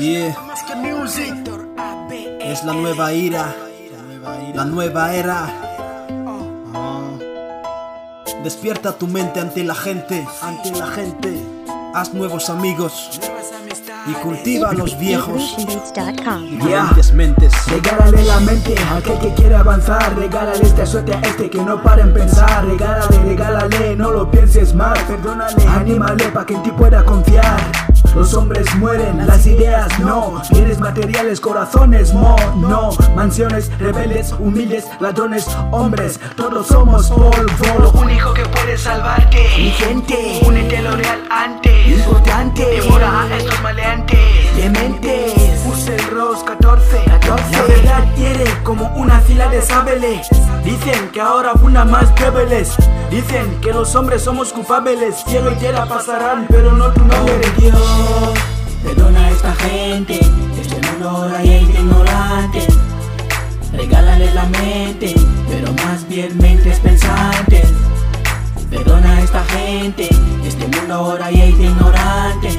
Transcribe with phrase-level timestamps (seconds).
[0.00, 0.34] Yeah.
[2.40, 3.54] Es la nueva ira,
[4.54, 5.46] la nueva era.
[6.74, 7.10] Ah.
[8.42, 11.44] Despierta tu mente ante la gente, ante la gente.
[11.94, 13.20] Haz nuevos amigos
[14.06, 15.54] y cultiva a los viejos.
[15.58, 17.52] Diferentes mentes.
[17.66, 20.16] Regálale la mente a aquel que quiere avanzar.
[20.16, 22.64] Regálale esta suerte a este que no para en pensar.
[22.64, 24.98] Regálale, regálale, no lo pienses más.
[25.00, 27.89] Perdónale, anímale para que en ti pueda confiar.
[28.14, 30.42] Los hombres mueren, las ideas no.
[30.50, 32.90] Bienes materiales, corazones mo, no.
[33.14, 36.18] Mansiones, rebeldes, humildes, ladrones, hombres.
[36.36, 37.78] Todos somos polvo.
[37.78, 41.88] Lo único que puede salvarte Mi gente, únete a lo real antes.
[41.98, 44.56] Importante, devora a estos maleantes.
[44.56, 45.34] Dementes,
[45.66, 47.09] Use el Rose 14, 14
[47.52, 50.28] La verdad quiere como una fila de sábeles
[50.64, 52.74] Dicen que ahora una más débiles
[53.10, 58.34] Dicen que los hombres somos culpables Cielo y tierra pasarán, pero no tu nombre Dios
[58.82, 60.18] Perdona a esta gente,
[60.60, 62.66] este mundo ahora es ignorante.
[63.72, 65.14] Regálales la mente,
[65.48, 67.68] pero más bien mentes pensantes.
[68.70, 70.08] Perdona a esta gente,
[70.44, 72.56] este mundo ahora es ignorante.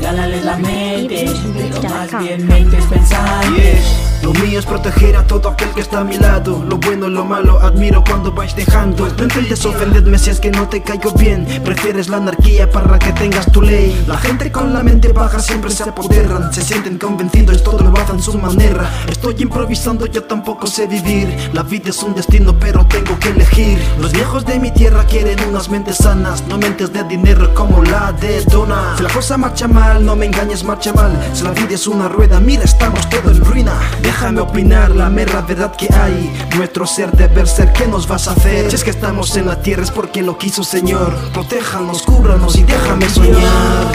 [0.00, 4.09] Regálales la mente, pero más bien mentes pensantes.
[4.22, 6.62] Lo mío es proteger a todo aquel que está a mi lado.
[6.68, 9.08] Lo bueno y lo malo admiro cuando vais dejando.
[9.16, 11.46] No intentes ofenderme si es que no te caigo bien.
[11.64, 14.04] Prefieres la anarquía para que tengas tu ley.
[14.06, 18.22] La gente con la mente baja siempre se apoderan Se sienten convencidos, todo lo hacen
[18.22, 18.90] su manera.
[19.08, 21.50] Estoy improvisando, yo tampoco sé vivir.
[21.52, 23.78] La vida es un destino pero tengo que elegir.
[23.98, 28.12] Los viejos de mi tierra quieren unas mentes sanas No mentes de dinero como la
[28.12, 31.12] de Dona Si la cosa marcha mal, no me engañes, marcha mal.
[31.32, 33.72] Si la vida es una rueda, mira estamos todo en ruina
[34.20, 36.30] Déjame opinar la mera verdad que hay.
[36.54, 38.68] Nuestro ser deber ser, ¿qué nos vas a hacer?
[38.68, 41.16] Si es que estamos en la tierra es porque lo quiso Señor.
[41.32, 43.92] Protéjanos, cúbranos y déjame soñar.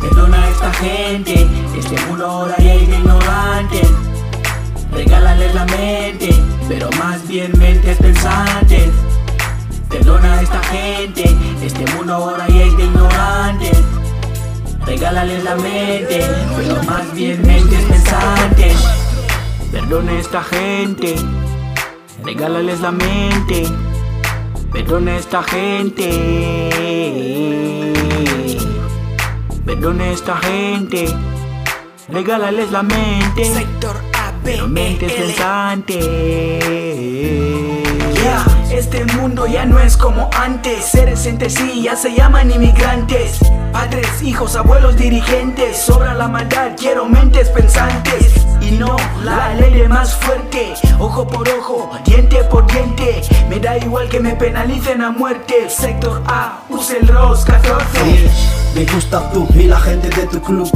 [0.00, 1.46] Perdona a esta gente,
[1.78, 3.82] este mundo ahora ya es ignorante.
[4.92, 8.88] Regálales la mente, pero más bien mentes pensantes
[9.90, 13.72] Perdona a esta gente, este mundo ahora ya es ignorante.
[14.86, 16.24] Regálales la mente,
[16.56, 19.05] pero más bien mentes pensantes
[19.76, 21.16] Perdona a esta gente,
[22.24, 23.64] regálales la mente.
[24.72, 26.70] Perdona a esta gente.
[29.66, 31.14] Perdona a esta gente,
[32.08, 33.44] regálales la mente.
[33.44, 35.24] Sector A, B, Pero mentes E, L.
[35.26, 37.45] pensantes.
[38.96, 40.86] Este mundo ya no es como antes.
[40.86, 43.40] Seres entre sí ya se llaman inmigrantes.
[43.70, 45.76] Padres, hijos, abuelos, dirigentes.
[45.76, 48.46] Sobra la maldad, quiero mentes pensantes.
[48.62, 50.72] Y no la ley más fuerte.
[50.98, 53.20] Ojo por ojo, diente por diente.
[53.50, 55.68] Me da igual que me penalicen a muerte.
[55.68, 57.84] Sector A, use el ROS 14.
[58.02, 58.30] Sí,
[58.74, 60.70] me gusta tú y la gente de tu club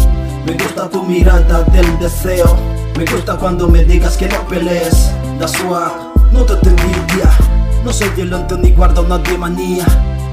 [0.44, 2.56] Me gusta tu mirada del deseo
[2.96, 5.92] Me gusta cuando me digas que no pelees Da swag,
[6.32, 9.84] no te te envidia No soy violento ni guardo nadie manía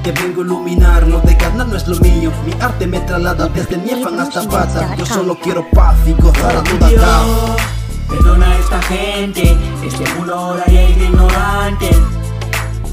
[0.03, 3.47] Te vengo a iluminar, lo de ganar no es lo mío Mi arte me traslada
[3.47, 7.67] desde Niefan hasta Pata Yo solo quiero paz y gozar a toda Dios, acá
[8.07, 11.89] Perdona a esta gente, este mundo ahora ya es ignorante.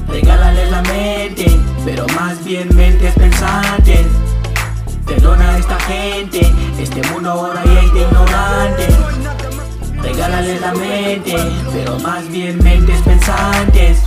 [0.09, 4.07] Regálales la mente, pero más bien mentes pensantes.
[5.05, 8.87] Perdona a esta gente, este mundo ahora ya es ignorante.
[10.01, 11.35] Regálales la mente,
[11.71, 13.99] pero más bien mentes pensantes.